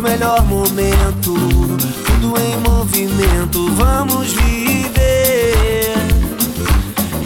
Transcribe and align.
nosso 0.00 0.02
melhor 0.02 0.42
momento. 0.44 1.34
Tudo 2.04 2.34
em 2.38 2.56
movimento, 2.58 3.70
vamos 3.74 4.32
viver. 4.32 5.94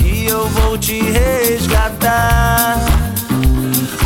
E 0.04 0.26
eu 0.26 0.46
vou 0.48 0.76
te 0.76 1.00
resgatar. 1.00 2.78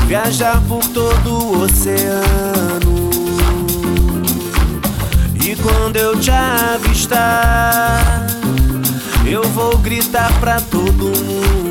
Viajar 0.06 0.60
por 0.68 0.84
todo 0.88 1.32
o 1.32 1.62
oceano. 1.62 3.10
E 5.44 5.56
quando 5.56 5.96
eu 5.96 6.18
te 6.18 6.30
avistar, 6.30 8.26
eu 9.26 9.42
vou 9.50 9.78
gritar 9.78 10.32
pra 10.40 10.60
todo 10.60 11.04
mundo. 11.04 11.67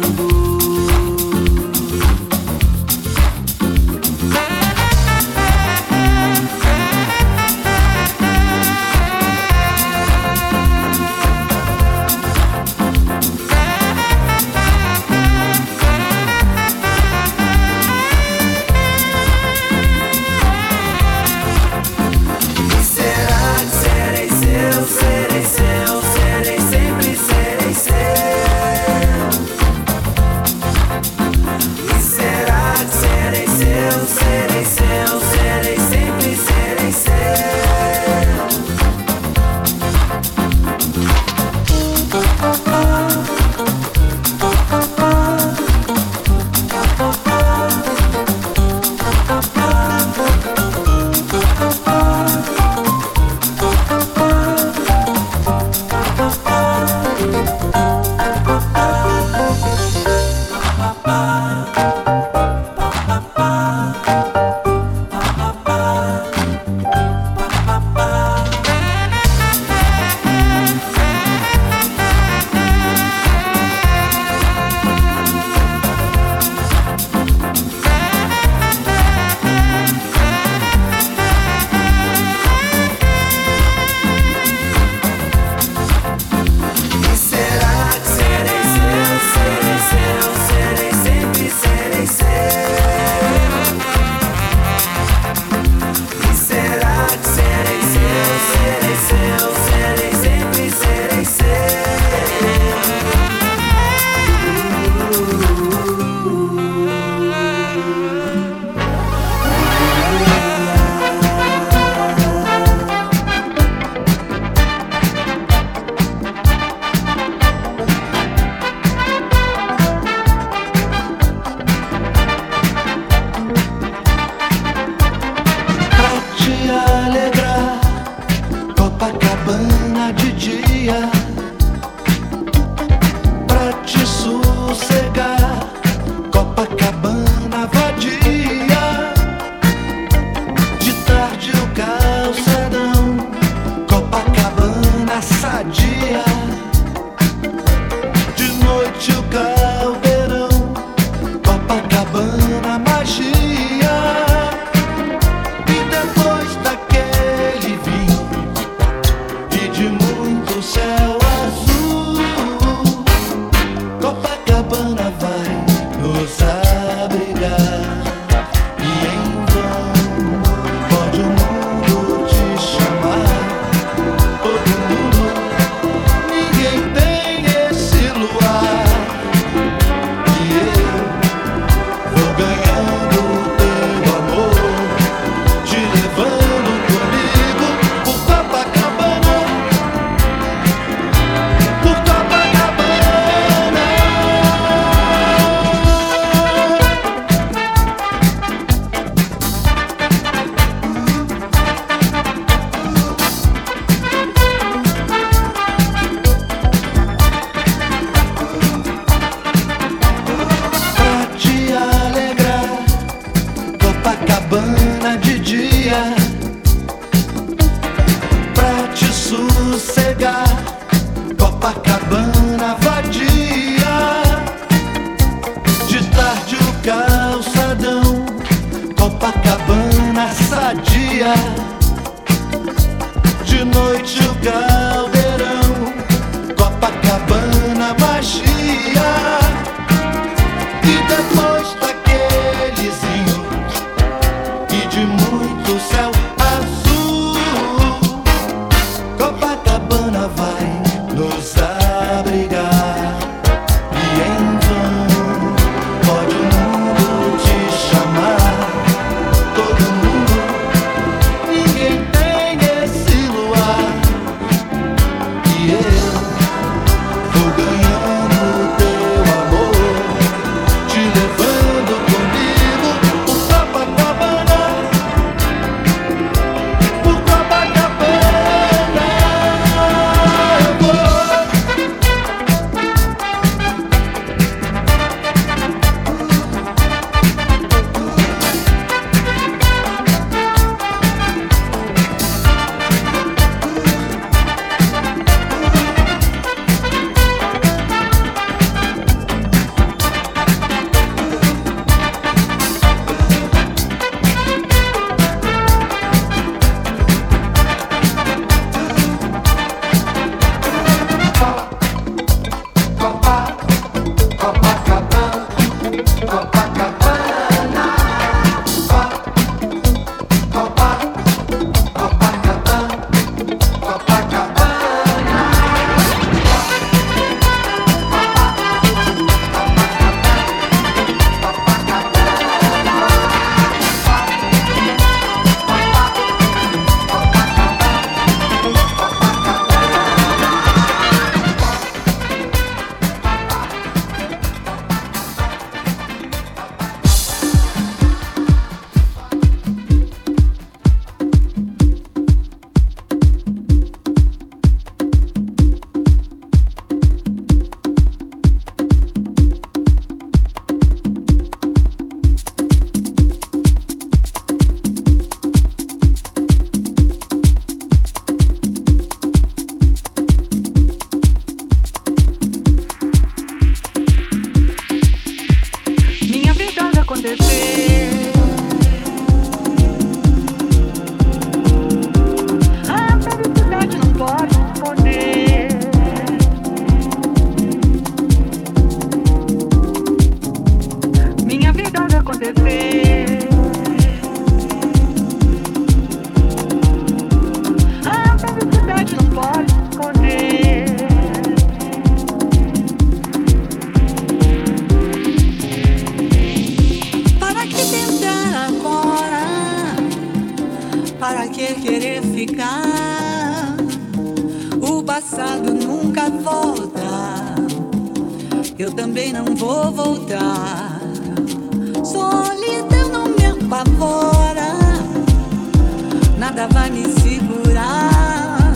me 426.89 427.03
segurar. 427.21 428.73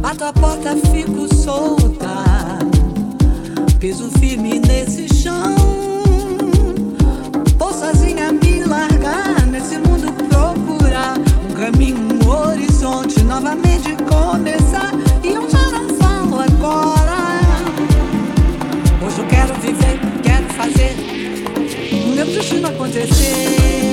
Bato 0.00 0.24
a 0.24 0.32
porta, 0.32 0.76
fico 0.90 1.32
solta. 1.34 2.24
Piso 3.78 4.10
firme 4.18 4.60
nesse 4.60 5.12
chão. 5.14 5.54
Vou 7.58 7.72
sozinha 7.72 8.32
me 8.32 8.64
largar 8.64 9.46
nesse 9.46 9.78
mundo 9.78 10.12
procurar 10.28 11.16
um 11.18 11.54
caminho, 11.54 12.24
um 12.24 12.28
horizonte 12.28 13.22
novamente 13.22 13.94
começar. 14.08 14.92
E 15.22 15.28
eu 15.28 15.48
já 15.48 15.70
não 15.70 15.88
falo 15.96 16.40
agora. 16.40 17.40
Hoje 19.04 19.18
eu 19.18 19.26
quero 19.26 19.54
viver, 19.60 20.00
quero 20.22 20.46
fazer. 20.54 20.96
O 22.04 22.14
meu 22.14 22.26
destino 22.26 22.68
acontecer. 22.68 23.83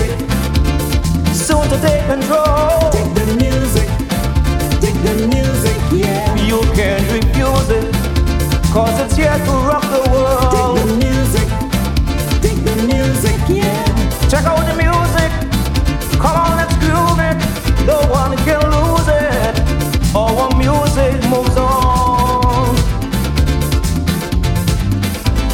Music. 0.00 1.34
Soon 1.34 1.68
to 1.68 1.78
take 1.80 2.04
control. 2.06 2.90
Take 2.90 3.14
the 3.14 3.26
music. 3.38 3.88
Take 4.80 4.98
the 5.02 5.26
music, 5.28 5.78
yeah. 5.92 6.34
You 6.36 6.60
can't 6.74 7.04
refuse 7.12 7.70
it. 7.70 7.94
Cause 8.72 8.98
it's 9.00 9.16
here 9.16 9.38
to 9.46 9.52
rock 9.68 9.82
the 9.82 10.02
world. 10.10 10.52
Take 10.52 10.86
the 10.86 10.96
music. 11.06 11.48
Take 12.42 12.64
the 12.64 12.76
music, 12.86 13.40
yeah. 13.48 13.84
Check 14.28 14.44
out 14.44 14.64
the 14.66 14.74
music. 14.74 15.30
Come 16.20 16.36
on, 16.36 16.56
let's 16.56 16.76
groove 16.76 17.18
it. 17.18 17.36
No 17.86 18.00
one 18.10 18.36
can 18.44 18.60
lose 18.70 19.08
it. 19.08 19.54
Our 20.14 20.54
music 20.56 21.14
moves 21.28 21.56
on. 21.56 22.76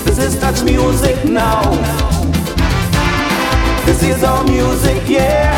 This 0.04 0.18
is 0.18 0.40
touch 0.40 0.62
music 0.62 1.24
now. 1.24 2.15
This 3.86 4.02
is 4.02 4.24
our 4.24 4.42
music, 4.44 5.08
yeah. 5.08 5.54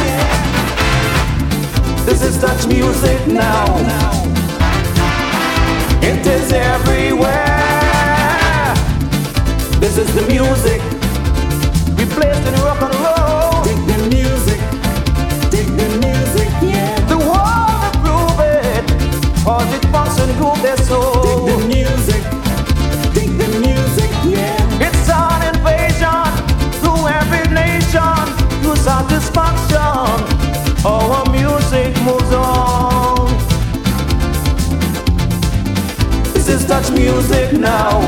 This 2.05 2.23
is 2.23 2.39
touch 2.39 2.67
music 2.67 3.27
now. 3.27 3.65
It 6.03 6.27
is 6.27 6.53
everywhere. 6.53 7.35
This 9.81 9.97
is 9.97 10.15
the 10.15 10.27
music. 10.29 10.83
we 11.97 12.05
Replaced 12.05 12.47
in 12.47 12.55
rock 12.61 12.83
and 12.83 12.95
roll. 13.07 13.63
The 13.65 13.97
music. 14.17 14.61
The 15.51 15.63
music, 16.07 16.51
yeah. 16.63 17.01
The 17.09 17.17
world 17.17 17.81
approve 17.89 18.41
it. 18.41 18.85
Cause 19.43 19.73
it 19.75 19.85
function 19.91 20.37
groove 20.37 20.61
their 20.61 20.77
soul. 20.77 21.08
Touch 36.69 36.91
music 36.91 37.55
now. 37.55 37.99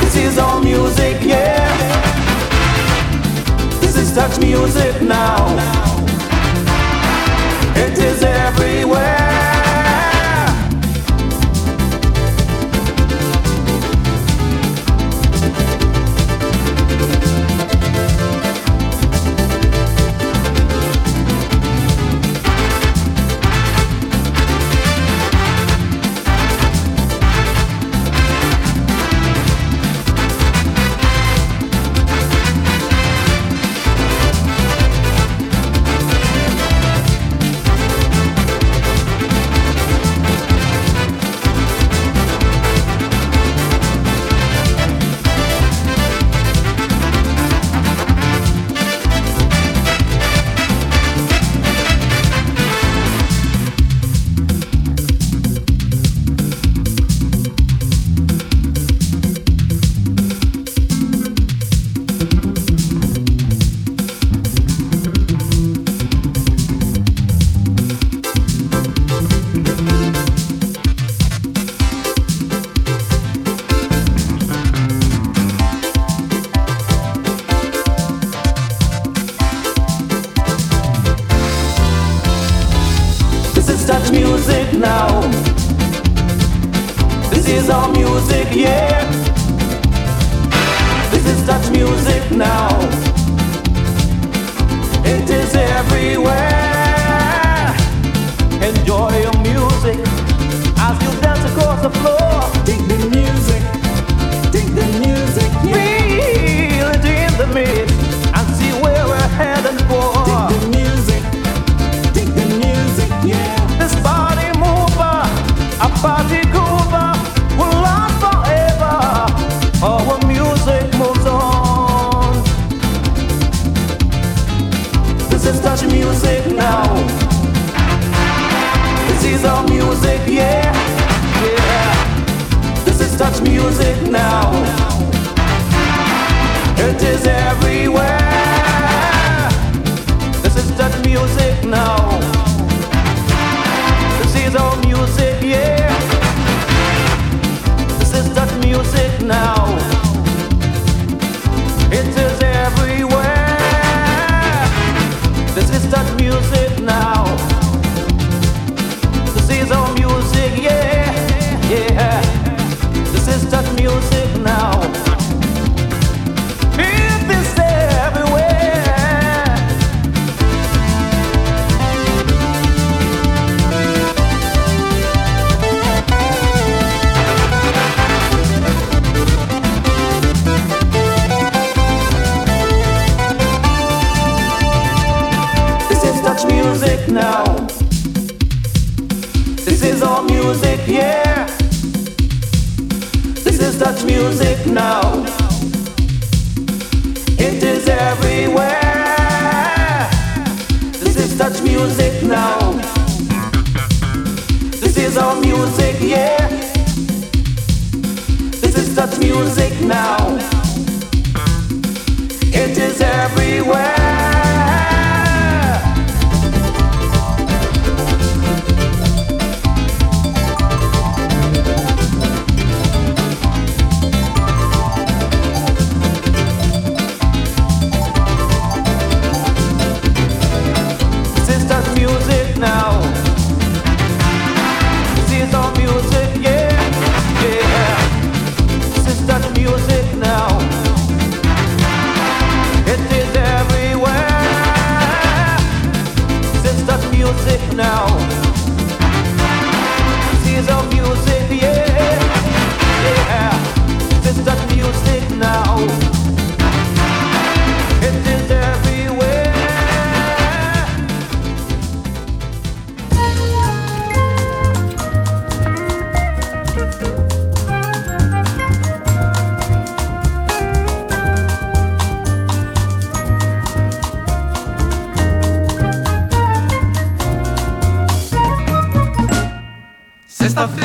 This 0.00 0.14
is 0.16 0.38
our 0.38 0.62
music, 0.62 1.20
yeah. 1.20 1.66
This 3.80 3.96
is 3.96 4.14
touch 4.14 4.38
music 4.38 5.02
now. 5.02 5.93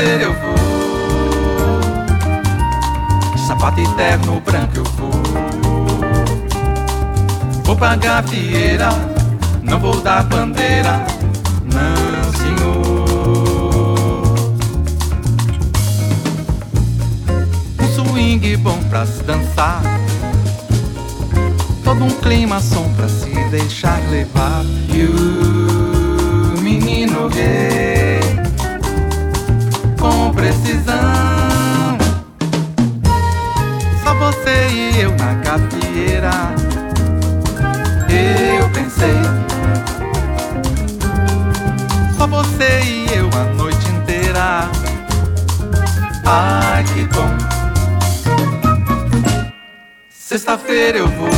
Eu 0.01 0.33
vou. 0.33 0.55
Sapato 3.45 3.81
eterno 3.81 4.39
branco 4.39 4.77
eu 4.77 4.83
vou. 4.83 5.11
Vou 7.65 7.75
pra 7.75 7.97
gafieira, 7.97 8.89
não 9.61 9.77
vou 9.77 9.99
dar 9.99 10.23
bandeira, 10.23 11.05
não 11.73 12.31
senhor. 12.31 13.03
Um 17.81 17.87
swing 17.93 18.55
bom 18.55 18.81
pra 18.89 19.05
se 19.05 19.21
dançar. 19.23 19.81
Todo 21.83 22.05
um 22.05 22.09
clima 22.21 22.61
som 22.61 22.89
pra 22.93 23.09
se 23.09 23.33
deixar 23.49 23.99
levar. 24.09 24.63
E 24.93 25.03
o 25.03 26.61
menino 26.61 27.27
rei 27.27 27.98
com 29.99 30.31
precisão. 30.31 30.95
Só 34.03 34.13
você 34.15 34.67
e 34.71 35.01
eu 35.01 35.11
na 35.11 35.35
capieira. 35.35 36.31
Eu 38.09 38.69
pensei. 38.69 39.19
Só 42.17 42.25
você 42.25 42.81
e 42.83 43.07
eu 43.13 43.29
a 43.33 43.43
noite 43.53 43.87
inteira. 43.89 44.69
Ai 46.25 46.83
que 46.85 47.03
bom. 47.05 47.29
Sexta-feira 50.09 50.99
eu 50.99 51.07
vou. 51.07 51.29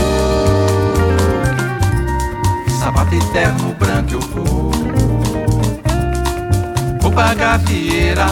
Sapato 2.80 3.16
eterno 3.16 3.76
branco 3.80 4.14
eu 4.14 4.20
vou. 4.20 4.72
Vou 7.02 7.12
pra 7.12 7.34
gafieira, 7.34 8.26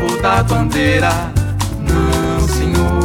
vou 0.00 0.20
dar 0.22 0.42
bandeira, 0.44 1.10
não 1.78 2.48
senhor. 2.48 3.00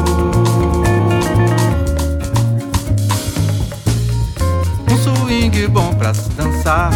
Um 4.89 4.97
swing 4.97 5.67
bom 5.67 5.93
pra 5.95 6.13
se 6.13 6.29
dançar. 6.31 6.91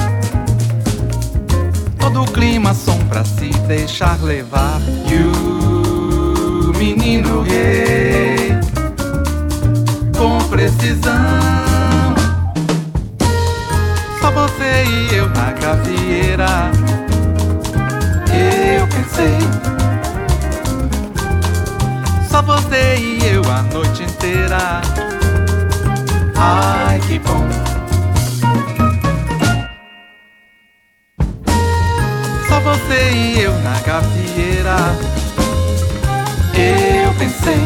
Todo 2.00 2.24
o 2.24 2.26
clima 2.26 2.74
som 2.74 2.98
pra 3.10 3.26
se 3.26 3.50
deixar 3.68 4.18
levar. 4.24 4.80
E 5.10 5.16
o 5.16 6.74
menino 6.78 7.42
rei 7.42 8.58
com 10.18 10.40
precisão. 10.48 11.14
Só 14.22 14.32
você 14.32 14.86
e 14.86 15.16
eu 15.16 15.30
na 15.30 15.52
gafieira. 15.52 16.72
Eu 18.32 18.88
pensei. 18.88 19.79
Só 22.40 22.46
você 22.46 22.96
e 22.96 23.34
eu 23.34 23.42
a 23.52 23.62
noite 23.64 24.02
inteira. 24.02 24.80
Ai 26.38 26.98
que 27.02 27.20
bom. 27.20 27.46
Só 32.48 32.60
você 32.62 33.12
e 33.12 33.42
eu 33.42 33.52
na 33.60 33.78
gafieira. 33.82 34.78
Eu 36.54 37.14
pensei. 37.16 37.60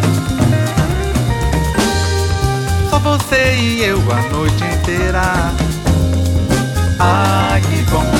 Só 2.89 2.97
você 2.97 3.55
e 3.55 3.83
eu 3.83 3.99
a 4.11 4.21
noite 4.35 4.63
inteira. 4.63 5.53
Ai 6.97 7.61
que 7.61 7.91
bom. 7.91 8.12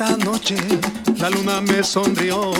Esa 0.00 0.16
noche 0.16 0.54
la 1.18 1.28
luna 1.28 1.60
me 1.60 1.82
sonrió, 1.82 2.52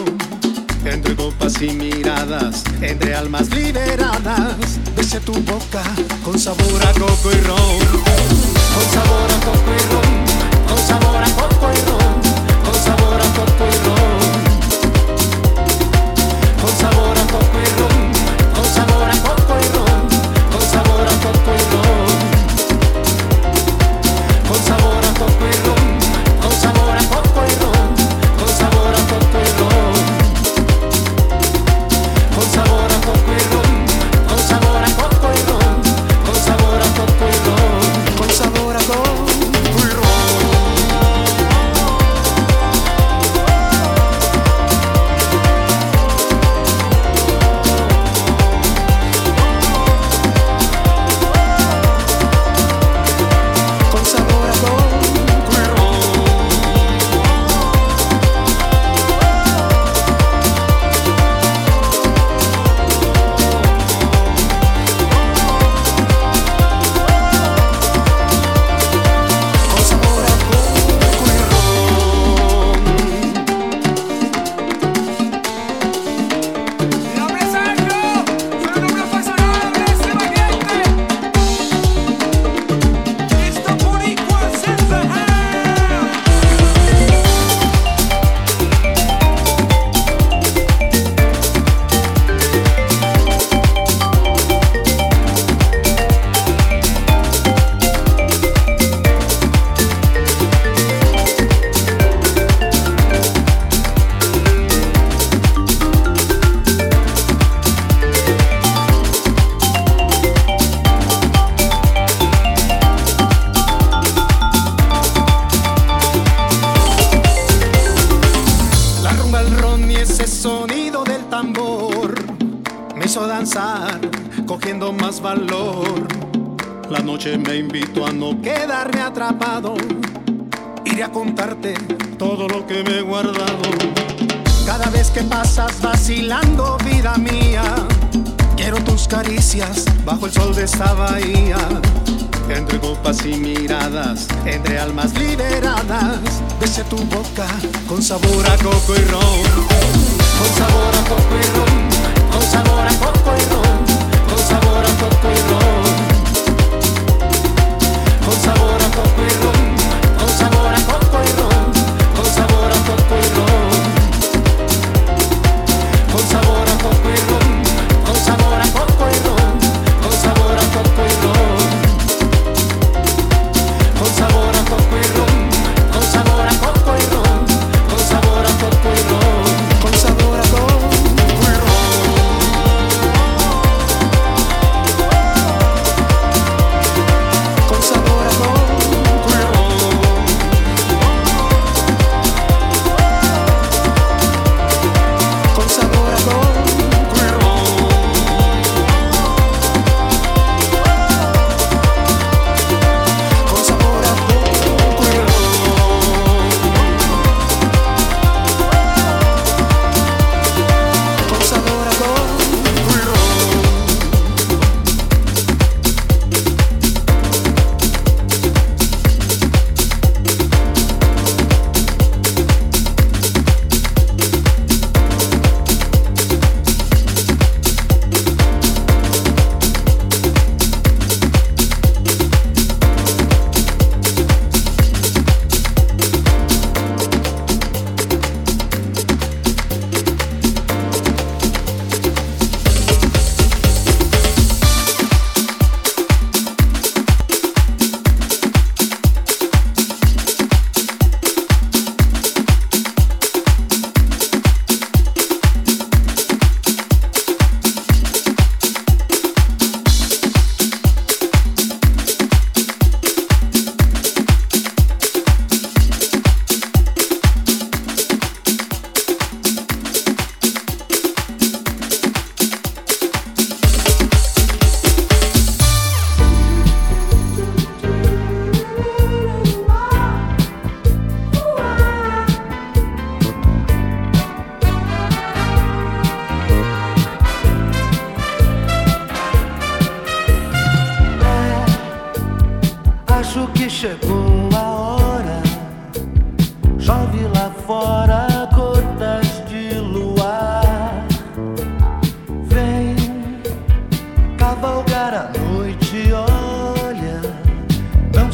entre 0.84 1.14
copas 1.14 1.62
y 1.62 1.68
miradas, 1.68 2.64
entre 2.80 3.14
almas 3.14 3.48
liberadas, 3.54 4.56
besé 4.96 5.20
tu 5.20 5.34
boca 5.34 5.84
con 6.24 6.36
sabor 6.36 6.84
a 6.84 6.92
coco 6.94 7.30
y 7.30 7.40
ron, 7.42 7.78
con 8.74 8.86
sabor 8.92 9.30
a 9.30 9.38
coco 9.44 9.70
y 9.70 9.82
ron, 9.92 10.66
con 10.66 10.78
sabor 10.84 11.22
a 11.22 11.30
coco. 11.36 11.47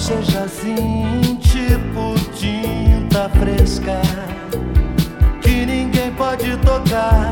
seja 0.04 0.40
assim, 0.40 1.38
tipo 1.40 2.14
tinta 2.34 3.26
fresca, 3.40 4.02
que 5.40 5.64
ninguém 5.64 6.12
pode 6.12 6.58
tocar. 6.58 7.30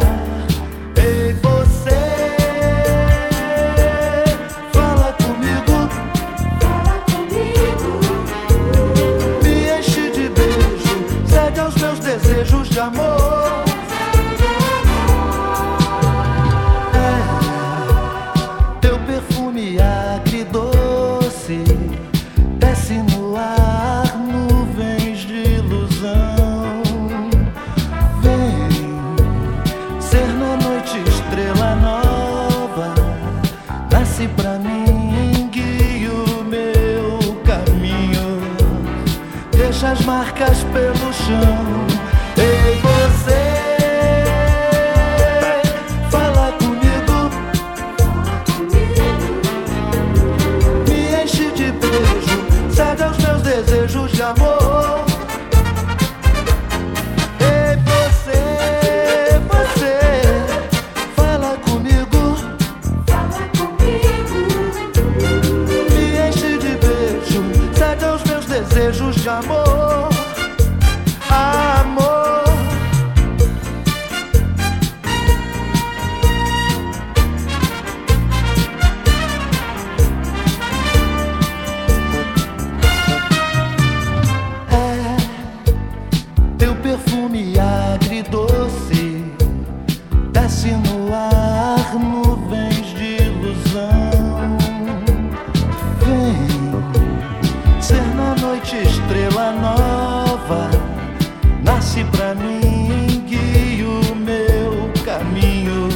Se 101.93 102.03
pra 102.05 102.34
mim, 102.34 103.22
guie 103.26 103.84
o 103.84 104.14
meu 104.14 104.90
caminho. 105.05 105.88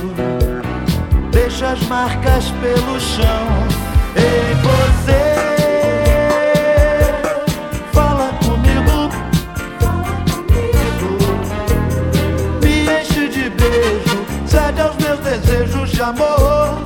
Deixa 1.33 1.69
as 1.69 1.83
marcas 1.87 2.51
pelo 2.61 3.01
chão. 3.01 3.47
Ei, 4.15 4.55
você, 4.67 5.23
fala 7.95 8.29
comigo, 8.45 9.09
fala 9.81 10.13
comigo. 10.29 11.17
Me 12.63 13.01
enche 13.01 13.29
de 13.29 13.49
beijo, 13.49 14.27
cede 14.47 14.83
aos 14.83 14.97
meus 14.99 15.21
desejos 15.21 15.91
de 15.93 16.03
amor. 16.03 16.86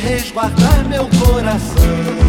Resguardar 0.00 0.88
meu 0.88 1.08
coração. 1.08 2.19